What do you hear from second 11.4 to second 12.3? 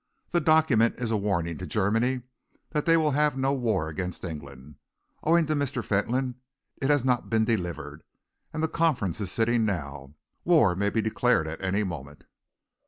at any moment."